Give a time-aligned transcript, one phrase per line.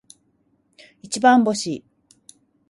[1.03, 1.83] 一番星